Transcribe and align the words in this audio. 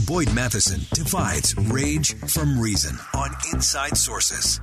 Boyd 0.00 0.32
Matheson 0.32 0.80
divides 0.94 1.54
rage 1.56 2.14
from 2.14 2.58
reason 2.58 2.96
on 3.14 3.30
Inside 3.52 3.96
Sources. 3.96 4.58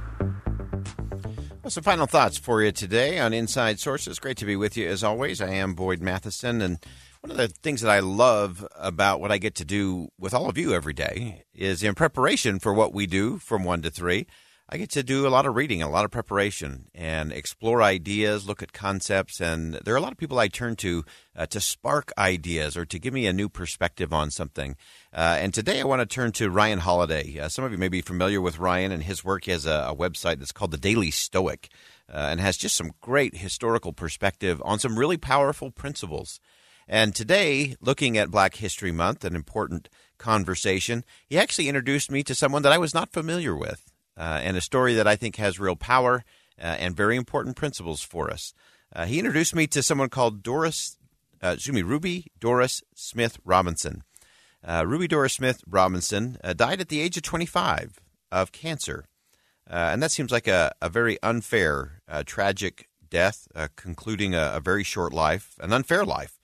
Well, 1.61 1.69
some 1.69 1.83
final 1.83 2.07
thoughts 2.07 2.37
for 2.37 2.63
you 2.63 2.71
today 2.71 3.19
on 3.19 3.31
Inside 3.31 3.79
Sources. 3.79 4.17
Great 4.17 4.37
to 4.37 4.45
be 4.45 4.55
with 4.55 4.75
you 4.75 4.89
as 4.89 5.03
always. 5.03 5.39
I 5.39 5.51
am 5.51 5.75
Boyd 5.75 6.01
Matheson, 6.01 6.63
and 6.63 6.83
one 7.21 7.29
of 7.31 7.37
the 7.37 7.47
things 7.47 7.81
that 7.81 7.91
I 7.91 7.99
love 7.99 8.67
about 8.75 9.21
what 9.21 9.31
I 9.31 9.37
get 9.37 9.53
to 9.55 9.65
do 9.65 10.09
with 10.17 10.33
all 10.33 10.49
of 10.49 10.57
you 10.57 10.73
every 10.73 10.93
day 10.93 11.43
is 11.53 11.83
in 11.83 11.93
preparation 11.93 12.59
for 12.59 12.73
what 12.73 12.93
we 12.93 13.05
do 13.05 13.37
from 13.37 13.63
one 13.63 13.83
to 13.83 13.91
three. 13.91 14.25
I 14.71 14.77
get 14.77 14.91
to 14.91 15.01
do 15.01 15.25
a 15.25 15.29
lot 15.29 15.47
of 15.47 15.55
reading, 15.55 15.81
a 15.81 15.89
lot 15.89 16.05
of 16.05 16.11
preparation, 16.11 16.89
and 16.93 17.31
explore 17.31 17.81
ideas, 17.81 18.47
look 18.47 18.61
at 18.61 18.71
concepts. 18.71 19.41
And 19.41 19.73
there 19.73 19.95
are 19.95 19.97
a 19.97 20.01
lot 20.01 20.11
of 20.11 20.19
people 20.19 20.37
I 20.37 20.47
turn 20.47 20.75
to 20.75 21.03
uh, 21.35 21.47
to 21.47 21.59
spark 21.59 22.11
ideas 22.19 22.77
or 22.77 22.85
to 22.85 22.99
give 22.99 23.11
me 23.11 23.25
a 23.25 23.33
new 23.33 23.49
perspective 23.49 24.13
on 24.13 24.29
something. 24.29 24.75
Uh, 25.11 25.37
and 25.39 25.55
today 25.55 25.81
I 25.81 25.85
want 25.85 26.01
to 26.01 26.05
turn 26.05 26.33
to 26.33 26.51
Ryan 26.51 26.79
Holiday. 26.79 27.39
Uh, 27.39 27.49
some 27.49 27.65
of 27.65 27.71
you 27.71 27.79
may 27.79 27.87
be 27.87 28.01
familiar 28.01 28.41
with 28.41 28.59
Ryan 28.59 28.91
and 28.91 29.01
his 29.01 29.25
work. 29.25 29.45
He 29.45 29.51
has 29.51 29.65
a, 29.65 29.87
a 29.89 29.95
website 29.95 30.37
that's 30.37 30.51
called 30.51 30.69
The 30.69 30.77
Daily 30.77 31.09
Stoic 31.09 31.69
uh, 32.07 32.27
and 32.29 32.39
has 32.39 32.55
just 32.55 32.75
some 32.75 32.91
great 33.01 33.37
historical 33.37 33.91
perspective 33.91 34.61
on 34.63 34.77
some 34.77 34.99
really 34.99 35.17
powerful 35.17 35.71
principles. 35.71 36.39
And 36.87 37.15
today, 37.15 37.75
looking 37.81 38.19
at 38.19 38.29
Black 38.29 38.55
History 38.55 38.91
Month, 38.91 39.25
an 39.25 39.35
important 39.35 39.89
conversation, 40.19 41.03
he 41.25 41.39
actually 41.39 41.69
introduced 41.69 42.11
me 42.11 42.21
to 42.21 42.35
someone 42.35 42.61
that 42.61 42.71
I 42.71 42.77
was 42.77 42.93
not 42.93 43.11
familiar 43.11 43.55
with 43.55 43.88
uh, 44.19 44.41
and 44.43 44.57
a 44.57 44.61
story 44.61 44.93
that 44.95 45.07
I 45.07 45.15
think 45.15 45.37
has 45.37 45.59
real 45.59 45.77
power 45.77 46.25
uh, 46.61 46.65
and 46.65 46.95
very 46.95 47.15
important 47.15 47.55
principles 47.55 48.01
for 48.01 48.29
us. 48.29 48.53
Uh, 48.93 49.05
he 49.05 49.17
introduced 49.17 49.55
me 49.55 49.65
to 49.67 49.81
someone 49.81 50.09
called 50.09 50.43
Doris, 50.43 50.97
uh, 51.41 51.53
excuse 51.53 51.73
me, 51.73 51.83
Ruby 51.83 52.27
Doris 52.39 52.83
Smith 52.93 53.37
Robinson. 53.45 54.03
Uh, 54.61 54.83
Ruby 54.85 55.07
Doris 55.07 55.33
Smith 55.33 55.63
Robinson 55.65 56.37
uh, 56.43 56.51
died 56.51 56.81
at 56.81 56.89
the 56.89 56.99
age 56.99 57.15
of 57.15 57.23
25 57.23 57.99
of 58.31 58.51
cancer. 58.51 59.05
and 59.65 60.03
that 60.03 60.11
seems 60.11 60.31
like 60.31 60.47
a, 60.47 60.73
a 60.81 60.89
very 60.89 61.17
unfair, 61.23 62.01
tragic 62.25 62.89
death, 63.09 63.47
concluding 63.75 64.35
a, 64.35 64.51
a, 64.55 64.59
very 64.59 64.83
short 64.83 65.13
life, 65.13 65.55
an 65.61 65.71
unfair 65.71 66.03
life. 66.03 66.39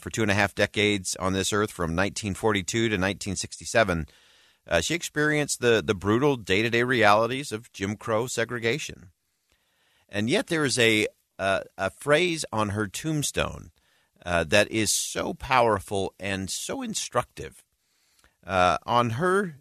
for 0.00 0.10
two 0.10 0.22
and 0.22 0.30
a 0.30 0.34
half 0.34 0.54
decades 0.54 1.14
on 1.16 1.34
this 1.34 1.52
earth 1.52 1.70
from 1.70 1.90
1942 1.90 2.64
to 2.64 2.84
1967, 2.84 4.06
uh, 4.68 4.80
she 4.80 4.94
experienced 4.94 5.60
the, 5.60 5.82
the 5.84 5.94
brutal 5.94 6.36
day 6.36 6.62
to 6.62 6.70
day 6.70 6.82
realities 6.82 7.52
of 7.52 7.72
Jim 7.72 7.96
Crow 7.96 8.26
segregation. 8.26 9.10
And 10.08 10.28
yet 10.28 10.48
there 10.48 10.64
is 10.64 10.78
a, 10.78 11.08
uh, 11.38 11.60
a 11.76 11.90
phrase 11.90 12.44
on 12.52 12.70
her 12.70 12.86
tombstone 12.86 13.70
uh, 14.24 14.44
that 14.44 14.70
is 14.70 14.92
so 14.92 15.34
powerful 15.34 16.14
and 16.20 16.48
so 16.48 16.82
instructive. 16.82 17.64
Uh, 18.46 18.78
on 18.86 19.10
her 19.10 19.56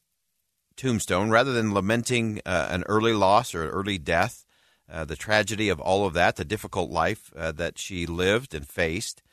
tombstone, 0.76 1.30
rather 1.30 1.54
than 1.54 1.74
lamenting 1.74 2.42
uh, 2.46 2.68
an 2.70 2.84
early 2.88 3.14
loss 3.14 3.56
or 3.56 3.70
early 3.70 3.98
death, 3.98 4.46
uh, 4.92 5.06
the 5.06 5.16
tragedy 5.16 5.70
of 5.70 5.80
all 5.80 6.06
of 6.06 6.14
that, 6.14 6.36
the 6.36 6.46
difficult 6.46 6.92
life 6.92 7.32
that 7.36 7.80
she 7.80 8.06
lived 8.06 8.54
and 8.54 8.68
faced, 8.68 9.24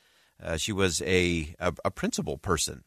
she 0.56 0.72
was 0.72 1.02
a, 1.02 1.54
a, 1.58 1.74
a 1.84 1.90
principle 1.90 2.38
person. 2.38 2.84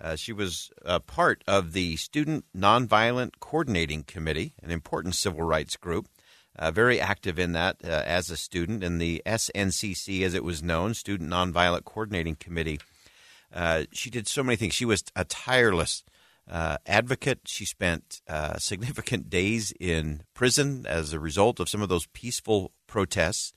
Uh, 0.00 0.16
she 0.16 0.32
was 0.32 0.70
a 0.84 0.98
part 0.98 1.44
of 1.46 1.72
the 1.72 1.96
Student 1.96 2.44
Nonviolent 2.56 3.32
Coordinating 3.38 4.02
Committee, 4.02 4.54
an 4.62 4.70
important 4.70 5.14
civil 5.14 5.42
rights 5.42 5.76
group. 5.76 6.08
Uh, 6.58 6.70
very 6.70 7.00
active 7.00 7.38
in 7.38 7.52
that 7.52 7.76
uh, 7.84 7.88
as 7.88 8.30
a 8.30 8.36
student 8.36 8.82
in 8.82 8.98
the 8.98 9.22
SNCC, 9.24 10.22
as 10.22 10.34
it 10.34 10.44
was 10.44 10.62
known, 10.62 10.94
Student 10.94 11.30
Nonviolent 11.30 11.84
Coordinating 11.84 12.36
Committee. 12.36 12.80
Uh, 13.52 13.84
she 13.92 14.10
did 14.10 14.26
so 14.26 14.42
many 14.42 14.56
things. 14.56 14.74
She 14.74 14.84
was 14.84 15.04
a 15.14 15.24
tireless 15.24 16.02
uh, 16.50 16.78
advocate. 16.86 17.40
She 17.46 17.64
spent 17.64 18.20
uh, 18.28 18.58
significant 18.58 19.30
days 19.30 19.72
in 19.78 20.22
prison 20.34 20.86
as 20.88 21.12
a 21.12 21.20
result 21.20 21.60
of 21.60 21.68
some 21.68 21.82
of 21.82 21.88
those 21.88 22.06
peaceful 22.08 22.72
protests. 22.86 23.52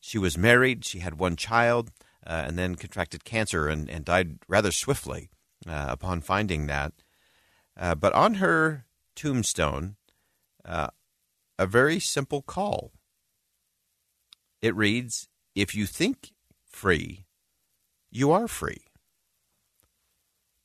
she 0.00 0.18
was 0.18 0.38
married. 0.38 0.84
She 0.84 1.00
had 1.00 1.18
one 1.18 1.36
child 1.36 1.90
uh, 2.26 2.44
and 2.46 2.58
then 2.58 2.74
contracted 2.74 3.24
cancer 3.24 3.68
and, 3.68 3.88
and 3.88 4.04
died 4.04 4.38
rather 4.48 4.70
swiftly 4.70 5.30
uh, 5.66 5.86
upon 5.88 6.20
finding 6.20 6.66
that. 6.66 6.92
Uh, 7.78 7.94
but 7.94 8.12
on 8.12 8.34
her 8.34 8.86
tombstone, 9.14 9.96
uh, 10.64 10.88
a 11.58 11.66
very 11.66 12.00
simple 12.00 12.42
call. 12.42 12.92
It 14.62 14.74
reads 14.74 15.28
If 15.54 15.74
you 15.74 15.86
think 15.86 16.32
free, 16.66 17.26
you 18.10 18.32
are 18.32 18.48
free. 18.48 18.84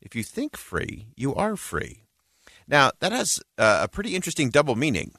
If 0.02 0.16
you 0.16 0.24
think 0.24 0.56
free, 0.56 1.08
you 1.16 1.36
are 1.36 1.56
free. 1.56 2.04
Now, 2.68 2.92
that 3.00 3.12
has 3.12 3.42
uh, 3.58 3.82
a 3.84 3.88
pretty 3.88 4.16
interesting 4.16 4.50
double 4.50 4.76
meaning. 4.76 5.14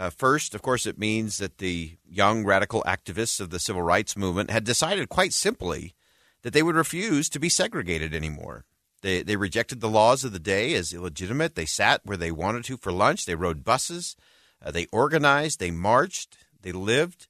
Uh, 0.00 0.08
first, 0.08 0.54
of 0.54 0.62
course, 0.62 0.86
it 0.86 0.98
means 0.98 1.36
that 1.36 1.58
the 1.58 1.98
young 2.08 2.42
radical 2.42 2.82
activists 2.84 3.38
of 3.38 3.50
the 3.50 3.58
civil 3.58 3.82
rights 3.82 4.16
movement 4.16 4.50
had 4.50 4.64
decided 4.64 5.10
quite 5.10 5.34
simply 5.34 5.94
that 6.40 6.54
they 6.54 6.62
would 6.62 6.74
refuse 6.74 7.28
to 7.28 7.38
be 7.38 7.50
segregated 7.50 8.14
anymore. 8.14 8.64
They, 9.02 9.22
they 9.22 9.36
rejected 9.36 9.82
the 9.82 9.90
laws 9.90 10.24
of 10.24 10.32
the 10.32 10.38
day 10.38 10.72
as 10.72 10.94
illegitimate. 10.94 11.54
They 11.54 11.66
sat 11.66 12.00
where 12.02 12.16
they 12.16 12.32
wanted 12.32 12.64
to 12.64 12.78
for 12.78 12.90
lunch. 12.90 13.26
They 13.26 13.34
rode 13.34 13.62
buses. 13.62 14.16
Uh, 14.64 14.70
they 14.70 14.86
organized. 14.90 15.60
They 15.60 15.70
marched. 15.70 16.38
They 16.62 16.72
lived. 16.72 17.28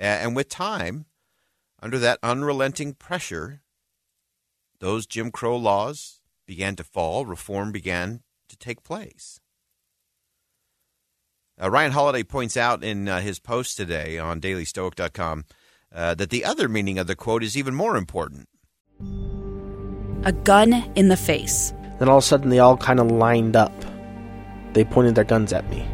Uh, 0.00 0.04
and 0.04 0.34
with 0.34 0.48
time, 0.48 1.04
under 1.82 1.98
that 1.98 2.18
unrelenting 2.22 2.94
pressure, 2.94 3.60
those 4.78 5.04
Jim 5.04 5.30
Crow 5.30 5.54
laws 5.54 6.22
began 6.46 6.76
to 6.76 6.84
fall. 6.84 7.26
Reform 7.26 7.72
began 7.72 8.22
to 8.48 8.56
take 8.56 8.82
place. 8.82 9.38
Uh, 11.62 11.70
Ryan 11.70 11.92
Holiday 11.92 12.22
points 12.22 12.56
out 12.56 12.82
in 12.82 13.06
uh, 13.08 13.20
his 13.20 13.38
post 13.38 13.76
today 13.76 14.18
on 14.18 14.40
dailystoic.com 14.40 15.44
uh, 15.94 16.14
that 16.14 16.30
the 16.30 16.44
other 16.44 16.68
meaning 16.68 16.98
of 16.98 17.06
the 17.06 17.16
quote 17.16 17.42
is 17.42 17.56
even 17.56 17.74
more 17.74 17.96
important. 17.96 18.48
A 20.24 20.32
gun 20.32 20.72
in 20.94 21.08
the 21.08 21.16
face. 21.16 21.72
Then 21.98 22.08
all 22.08 22.18
of 22.18 22.24
a 22.24 22.26
sudden, 22.26 22.50
they 22.50 22.60
all 22.60 22.76
kind 22.76 22.98
of 22.98 23.10
lined 23.10 23.56
up. 23.56 23.72
They 24.72 24.84
pointed 24.84 25.14
their 25.14 25.24
guns 25.24 25.52
at 25.52 25.68
me. 25.68 25.86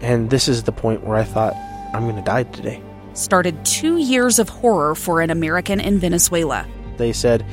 And 0.00 0.28
this 0.30 0.48
is 0.48 0.64
the 0.64 0.72
point 0.72 1.04
where 1.04 1.16
I 1.16 1.24
thought, 1.24 1.54
I'm 1.94 2.04
going 2.04 2.16
to 2.16 2.22
die 2.22 2.44
today. 2.44 2.82
Started 3.14 3.64
two 3.64 3.96
years 3.96 4.38
of 4.38 4.48
horror 4.48 4.94
for 4.94 5.20
an 5.20 5.30
American 5.30 5.80
in 5.80 5.98
Venezuela. 5.98 6.66
They 6.96 7.12
said, 7.12 7.44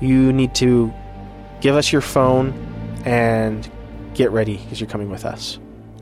You 0.00 0.32
need 0.32 0.54
to 0.56 0.92
give 1.60 1.76
us 1.76 1.92
your 1.92 2.02
phone 2.02 2.52
and 3.04 3.70
get 4.14 4.30
ready 4.30 4.56
because 4.56 4.80
you're 4.80 4.88
coming 4.88 5.10
with 5.10 5.24
us. 5.24 5.58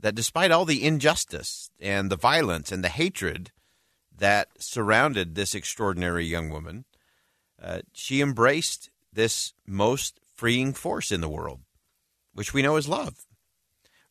That 0.00 0.14
despite 0.14 0.50
all 0.50 0.64
the 0.64 0.84
injustice 0.84 1.70
and 1.80 2.10
the 2.10 2.16
violence 2.16 2.72
and 2.72 2.82
the 2.82 2.88
hatred 2.88 3.52
that 4.16 4.48
surrounded 4.58 5.34
this 5.34 5.54
extraordinary 5.54 6.26
young 6.26 6.50
woman, 6.50 6.84
uh, 7.62 7.80
she 7.92 8.20
embraced 8.20 8.90
this 9.12 9.52
most 9.66 10.20
freeing 10.34 10.72
force 10.72 11.12
in 11.12 11.20
the 11.20 11.28
world, 11.28 11.60
which 12.34 12.54
we 12.54 12.62
know 12.62 12.76
is 12.76 12.88
love. 12.88 13.26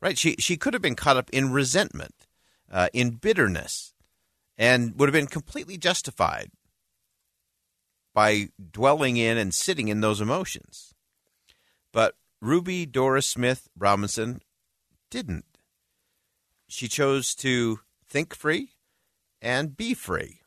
Right? 0.02 0.18
She 0.18 0.36
she 0.40 0.58
could 0.58 0.74
have 0.74 0.82
been 0.82 0.96
caught 0.96 1.18
up 1.18 1.30
in 1.32 1.52
resentment, 1.52 2.28
uh, 2.72 2.90
in 2.94 3.12
bitterness, 3.12 3.94
and 4.58 4.98
would 5.00 5.10
have 5.10 5.14
been 5.14 5.28
completely 5.28 5.78
justified. 5.78 6.52
by 8.14 8.50
dwelling 8.72 9.18
in 9.18 9.38
and 9.38 9.54
sitting 9.54 9.88
in 9.88 10.02
those 10.02 10.20
emotions. 10.20 10.94
But 11.94 12.16
Ruby 12.42 12.86
Doris 12.86 13.26
Smith 13.28 13.70
Robinson 13.78 14.42
didn't. 15.10 15.49
She 16.70 16.88
chose 16.88 17.34
to 17.36 17.80
think 18.08 18.36
free 18.36 18.70
and 19.42 19.76
be 19.76 19.96
free. 19.96 20.42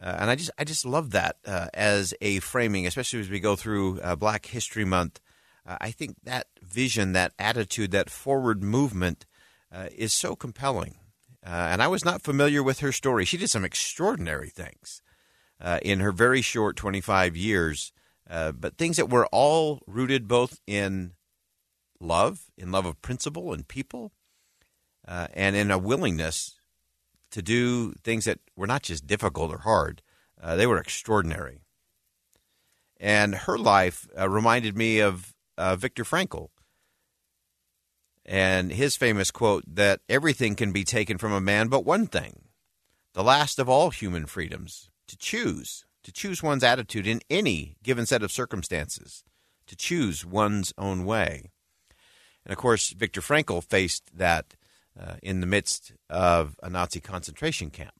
Uh, 0.00 0.16
and 0.18 0.30
I 0.30 0.34
just 0.34 0.50
I 0.58 0.64
just 0.64 0.84
love 0.84 1.12
that 1.12 1.36
uh, 1.46 1.68
as 1.72 2.12
a 2.20 2.40
framing, 2.40 2.88
especially 2.88 3.20
as 3.20 3.30
we 3.30 3.38
go 3.38 3.54
through 3.54 4.00
uh, 4.00 4.16
Black 4.16 4.46
History 4.46 4.84
Month. 4.84 5.20
Uh, 5.64 5.76
I 5.80 5.92
think 5.92 6.16
that 6.24 6.48
vision, 6.60 7.12
that 7.12 7.34
attitude, 7.38 7.92
that 7.92 8.10
forward 8.10 8.64
movement 8.64 9.26
uh, 9.70 9.86
is 9.96 10.12
so 10.12 10.34
compelling. 10.34 10.96
Uh, 11.46 11.68
and 11.70 11.80
I 11.80 11.86
was 11.86 12.04
not 12.04 12.22
familiar 12.22 12.62
with 12.62 12.80
her 12.80 12.90
story. 12.90 13.24
She 13.24 13.36
did 13.36 13.50
some 13.50 13.64
extraordinary 13.64 14.48
things 14.48 15.02
in 15.82 16.00
her 16.00 16.10
very 16.10 16.42
short 16.42 16.76
25 16.76 17.36
years, 17.36 17.92
but 18.28 18.76
things 18.76 18.96
that 18.96 19.10
were 19.10 19.26
all 19.26 19.80
rooted 19.86 20.26
both 20.26 20.60
in 20.66 21.12
love, 22.00 22.50
in 22.58 22.72
love 22.72 22.86
of 22.86 23.00
principle 23.02 23.52
and 23.52 23.66
people, 23.66 24.12
and 25.06 25.56
in 25.56 25.70
a 25.70 25.78
willingness 25.78 26.54
to 27.30 27.42
do 27.42 27.92
things 28.04 28.24
that 28.24 28.38
were 28.56 28.66
not 28.66 28.82
just 28.82 29.06
difficult 29.06 29.50
or 29.50 29.58
hard, 29.58 30.02
uh, 30.40 30.56
they 30.56 30.66
were 30.66 30.78
extraordinary. 30.78 31.60
And 33.00 33.34
her 33.34 33.58
life 33.58 34.06
uh, 34.18 34.28
reminded 34.28 34.76
me 34.76 35.00
of 35.00 35.34
uh, 35.58 35.76
Viktor 35.76 36.04
Frankl 36.04 36.48
and 38.24 38.70
his 38.70 38.96
famous 38.96 39.30
quote 39.30 39.64
that 39.66 40.00
everything 40.08 40.54
can 40.54 40.72
be 40.72 40.84
taken 40.84 41.18
from 41.18 41.32
a 41.32 41.40
man 41.40 41.68
but 41.68 41.84
one 41.84 42.06
thing, 42.06 42.44
the 43.14 43.24
last 43.24 43.58
of 43.58 43.68
all 43.68 43.90
human 43.90 44.26
freedoms, 44.26 44.90
to 45.08 45.16
choose, 45.16 45.84
to 46.04 46.12
choose 46.12 46.42
one's 46.42 46.64
attitude 46.64 47.06
in 47.06 47.20
any 47.28 47.76
given 47.82 48.06
set 48.06 48.22
of 48.22 48.30
circumstances, 48.30 49.24
to 49.66 49.74
choose 49.74 50.24
one's 50.24 50.72
own 50.78 51.04
way. 51.04 51.50
And 52.44 52.52
of 52.52 52.58
course, 52.58 52.90
Viktor 52.90 53.20
Frankl 53.20 53.62
faced 53.62 54.16
that 54.16 54.54
uh, 54.98 55.14
in 55.22 55.40
the 55.40 55.46
midst 55.46 55.92
of 56.10 56.56
a 56.62 56.70
Nazi 56.70 57.00
concentration 57.00 57.70
camp. 57.70 57.94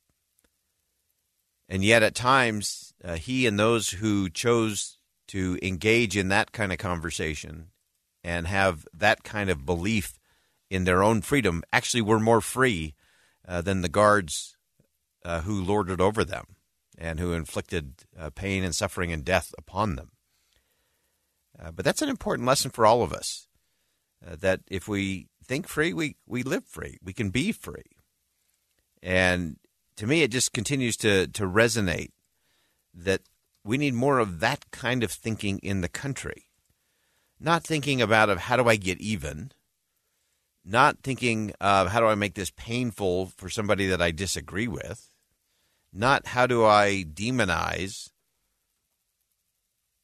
And 1.69 1.83
yet, 1.85 2.03
at 2.03 2.15
times, 2.15 2.93
uh, 3.03 3.15
he 3.15 3.47
and 3.47 3.59
those 3.59 3.91
who 3.91 4.29
chose 4.29 4.99
to 5.29 5.59
engage 5.63 6.17
in 6.17 6.29
that 6.29 6.53
kind 6.53 6.73
of 6.73 6.79
conversation 6.79 7.69
and 8.23 8.47
have 8.47 8.87
that 8.93 9.25
kind 9.25 9.49
of 9.49 9.65
belief 9.65 10.19
in 10.71 10.85
their 10.85 11.03
own 11.03 11.23
freedom 11.23 11.63
actually 11.73 12.03
were 12.03 12.21
more 12.21 12.41
free 12.41 12.95
uh, 13.49 13.61
than 13.63 13.81
the 13.81 13.89
guards 13.89 14.57
uh, 15.25 15.41
who 15.41 15.63
lorded 15.63 16.01
over 16.01 16.25
them 16.25 16.57
and 16.99 17.19
who 17.19 17.33
inflicted 17.33 18.05
uh, 18.19 18.31
pain 18.31 18.63
and 18.65 18.75
suffering 18.75 19.13
and 19.13 19.25
death 19.25 19.55
upon 19.57 19.97
them. 19.97 20.11
Uh, 21.59 21.71
but 21.71 21.85
that's 21.85 22.03
an 22.03 22.09
important 22.09 22.47
lesson 22.47 22.71
for 22.71 22.85
all 22.85 23.03
of 23.03 23.13
us 23.13 23.49
that 24.25 24.61
if 24.69 24.87
we 24.87 25.27
think 25.45 25.69
free, 25.69 25.93
we, 25.93 26.17
we 26.27 26.43
live 26.43 26.65
free. 26.65 26.99
We 27.03 27.13
can 27.13 27.31
be 27.31 27.53
free. 27.53 27.97
And 29.03 29.57
to 29.97 30.07
me, 30.07 30.23
it 30.23 30.31
just 30.31 30.53
continues 30.53 30.97
to, 30.99 31.27
to 31.29 31.45
resonate 31.45 32.11
that 32.95 33.23
we 33.65 33.79
need 33.79 33.95
more 33.95 34.19
of 34.19 34.41
that 34.41 34.71
kind 34.71 35.03
of 35.03 35.11
thinking 35.11 35.59
in 35.59 35.81
the 35.81 35.89
country. 35.89 36.49
Not 37.41 37.65
thinking 37.65 38.01
about 38.01 38.31
of 38.31 38.39
how 38.39 38.57
do 38.57 38.69
I 38.69 38.77
get 38.77 39.01
even, 39.01 39.51
not 40.65 40.99
thinking 41.03 41.53
of 41.61 41.89
how 41.89 42.01
do 42.01 42.07
I 42.07 42.15
make 42.15 42.35
this 42.35 42.51
painful 42.51 43.33
for 43.37 43.49
somebody 43.49 43.89
that 43.89 44.01
I 44.01 44.13
disagree 44.13 44.69
with, 44.69 45.09
not 45.93 46.29
how 46.29 46.47
do 46.47 46.65
I 46.65 47.05
demonize 47.05 48.11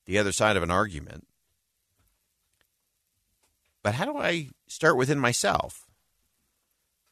the 0.07 0.19
other 0.19 0.33
side 0.33 0.57
of 0.57 0.63
an 0.63 0.71
argument, 0.71 1.28
but 3.89 3.95
how 3.95 4.05
do 4.05 4.19
I 4.19 4.51
start 4.67 4.99
within 4.99 5.19
myself? 5.19 5.87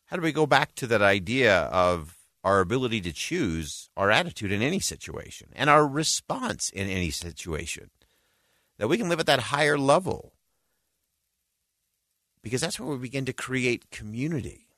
How 0.08 0.16
do 0.16 0.22
we 0.22 0.30
go 0.30 0.44
back 0.44 0.74
to 0.74 0.86
that 0.88 1.00
idea 1.00 1.58
of 1.58 2.18
our 2.44 2.60
ability 2.60 3.00
to 3.00 3.14
choose 3.14 3.88
our 3.96 4.10
attitude 4.10 4.52
in 4.52 4.60
any 4.60 4.78
situation 4.78 5.48
and 5.56 5.70
our 5.70 5.88
response 5.88 6.68
in 6.68 6.86
any 6.86 7.08
situation? 7.08 7.88
That 8.76 8.88
we 8.88 8.98
can 8.98 9.08
live 9.08 9.20
at 9.20 9.24
that 9.24 9.40
higher 9.40 9.78
level. 9.78 10.34
Because 12.42 12.60
that's 12.60 12.78
where 12.78 12.90
we 12.90 12.98
begin 12.98 13.24
to 13.24 13.32
create 13.32 13.90
community. 13.90 14.68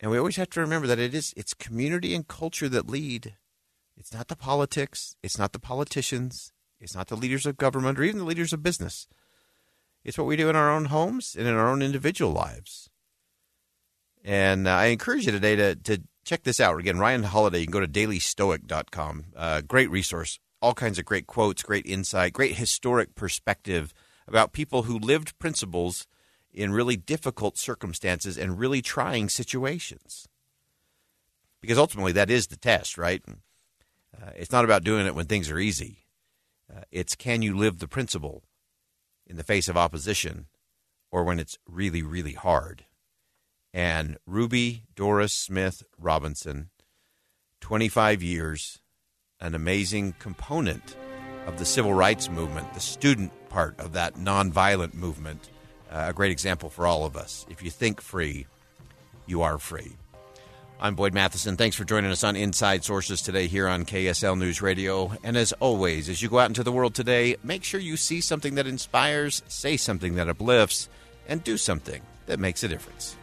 And 0.00 0.10
we 0.10 0.16
always 0.16 0.36
have 0.36 0.48
to 0.48 0.60
remember 0.60 0.86
that 0.86 0.98
it 0.98 1.14
is 1.14 1.34
it's 1.36 1.52
community 1.52 2.14
and 2.14 2.26
culture 2.26 2.70
that 2.70 2.88
lead. 2.88 3.34
It's 3.98 4.14
not 4.14 4.28
the 4.28 4.36
politics, 4.36 5.14
it's 5.22 5.36
not 5.36 5.52
the 5.52 5.58
politicians, 5.58 6.54
it's 6.80 6.94
not 6.94 7.08
the 7.08 7.18
leaders 7.18 7.44
of 7.44 7.58
government 7.58 7.98
or 7.98 8.04
even 8.04 8.20
the 8.20 8.24
leaders 8.24 8.54
of 8.54 8.62
business. 8.62 9.08
It's 10.04 10.18
what 10.18 10.26
we 10.26 10.36
do 10.36 10.50
in 10.50 10.56
our 10.56 10.70
own 10.70 10.86
homes 10.86 11.34
and 11.36 11.48
in 11.48 11.54
our 11.54 11.68
own 11.68 11.80
individual 11.80 12.32
lives. 12.32 12.90
And 14.22 14.68
uh, 14.68 14.72
I 14.72 14.86
encourage 14.86 15.26
you 15.26 15.32
today 15.32 15.56
to, 15.56 15.74
to 15.76 16.02
check 16.24 16.42
this 16.42 16.60
out. 16.60 16.78
Again, 16.78 16.98
Ryan 16.98 17.22
Holiday, 17.22 17.60
you 17.60 17.66
can 17.66 17.72
go 17.72 17.80
to 17.80 17.88
dailystoic.com. 17.88 19.24
Uh, 19.34 19.60
great 19.62 19.90
resource. 19.90 20.38
All 20.60 20.74
kinds 20.74 20.98
of 20.98 21.04
great 21.04 21.26
quotes, 21.26 21.62
great 21.62 21.86
insight, 21.86 22.32
great 22.32 22.56
historic 22.56 23.14
perspective 23.14 23.92
about 24.26 24.52
people 24.52 24.82
who 24.82 24.98
lived 24.98 25.38
principles 25.38 26.06
in 26.52 26.72
really 26.72 26.96
difficult 26.96 27.58
circumstances 27.58 28.38
and 28.38 28.58
really 28.58 28.80
trying 28.80 29.28
situations. 29.28 30.28
Because 31.60 31.78
ultimately, 31.78 32.12
that 32.12 32.30
is 32.30 32.46
the 32.46 32.56
test, 32.56 32.96
right? 32.96 33.22
Uh, 34.14 34.30
it's 34.36 34.52
not 34.52 34.64
about 34.64 34.84
doing 34.84 35.06
it 35.06 35.14
when 35.14 35.26
things 35.26 35.50
are 35.50 35.58
easy. 35.58 36.06
Uh, 36.74 36.82
it's 36.90 37.14
can 37.14 37.42
you 37.42 37.56
live 37.56 37.78
the 37.78 37.88
principle 37.88 38.42
in 39.26 39.36
the 39.36 39.42
face 39.42 39.68
of 39.68 39.76
opposition 39.76 40.46
or 41.10 41.24
when 41.24 41.38
it's 41.38 41.58
really, 41.68 42.02
really 42.02 42.32
hard. 42.32 42.84
And 43.72 44.18
Ruby 44.26 44.84
Doris 44.94 45.32
Smith 45.32 45.82
Robinson, 45.98 46.70
25 47.60 48.22
years, 48.22 48.80
an 49.40 49.54
amazing 49.54 50.14
component 50.18 50.96
of 51.46 51.58
the 51.58 51.64
civil 51.64 51.94
rights 51.94 52.30
movement, 52.30 52.72
the 52.74 52.80
student 52.80 53.32
part 53.48 53.78
of 53.78 53.92
that 53.92 54.14
nonviolent 54.14 54.94
movement, 54.94 55.50
uh, 55.90 56.06
a 56.08 56.12
great 56.12 56.32
example 56.32 56.70
for 56.70 56.86
all 56.86 57.04
of 57.04 57.16
us. 57.16 57.46
If 57.48 57.62
you 57.62 57.70
think 57.70 58.00
free, 58.00 58.46
you 59.26 59.42
are 59.42 59.58
free. 59.58 59.96
I'm 60.84 60.96
Boyd 60.96 61.14
Matheson. 61.14 61.56
Thanks 61.56 61.76
for 61.76 61.84
joining 61.86 62.10
us 62.10 62.22
on 62.24 62.36
Inside 62.36 62.84
Sources 62.84 63.22
today 63.22 63.46
here 63.46 63.66
on 63.66 63.86
KSL 63.86 64.36
News 64.36 64.60
Radio. 64.60 65.14
And 65.24 65.34
as 65.34 65.54
always, 65.54 66.10
as 66.10 66.20
you 66.20 66.28
go 66.28 66.38
out 66.38 66.50
into 66.50 66.62
the 66.62 66.72
world 66.72 66.94
today, 66.94 67.36
make 67.42 67.64
sure 67.64 67.80
you 67.80 67.96
see 67.96 68.20
something 68.20 68.56
that 68.56 68.66
inspires, 68.66 69.42
say 69.48 69.78
something 69.78 70.16
that 70.16 70.28
uplifts, 70.28 70.90
and 71.26 71.42
do 71.42 71.56
something 71.56 72.02
that 72.26 72.38
makes 72.38 72.62
a 72.64 72.68
difference. 72.68 73.16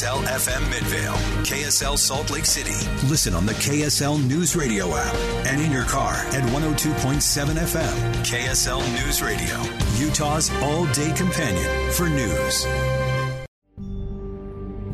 KSL 0.00 0.24
FM 0.24 0.70
Midvale, 0.70 1.12
KSL 1.44 1.98
Salt 1.98 2.30
Lake 2.30 2.46
City. 2.46 2.72
Listen 3.06 3.34
on 3.34 3.44
the 3.44 3.52
KSL 3.52 4.26
News 4.26 4.56
Radio 4.56 4.96
app 4.96 5.14
and 5.46 5.60
in 5.60 5.70
your 5.70 5.84
car 5.84 6.14
at 6.14 6.42
102.7 6.54 7.20
FM. 7.58 8.14
KSL 8.24 8.80
News 8.94 9.20
Radio, 9.20 9.60
Utah's 9.98 10.50
all 10.62 10.86
day 10.94 11.12
companion 11.12 11.92
for 11.92 12.08
news. 12.08 12.64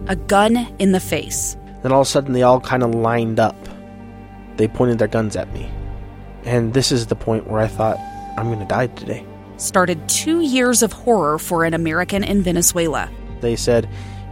A 0.08 0.16
gun 0.26 0.75
in 0.80 0.90
the 0.90 0.98
face. 0.98 1.56
Then 1.84 1.92
all 1.92 2.00
of 2.00 2.08
a 2.08 2.10
sudden, 2.10 2.32
they 2.32 2.42
all 2.42 2.60
kind 2.60 2.82
of 2.82 2.92
lined 2.92 3.38
up. 3.38 3.54
They 4.56 4.66
pointed 4.66 4.98
their 4.98 5.06
guns 5.06 5.36
at 5.36 5.52
me. 5.52 5.70
And 6.42 6.75
this 6.75 6.90
is 6.90 7.06
the 7.06 7.14
point 7.14 7.46
where 7.46 7.60
I 7.60 7.68
thought, 7.68 7.96
I'm 8.36 8.46
going 8.46 8.58
to 8.58 8.64
die 8.64 8.88
today. 8.88 9.25
Started 9.56 10.08
two 10.08 10.40
years 10.40 10.82
of 10.82 10.92
horror 10.92 11.38
for 11.38 11.64
an 11.64 11.75
American 11.75 12.25
in 12.25 12.42
Venezuela. 12.42 13.08
They 13.40 13.54
said, 13.54 13.88